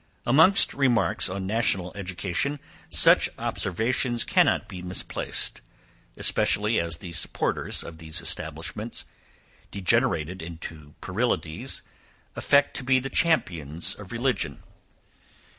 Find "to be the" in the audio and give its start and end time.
12.77-13.11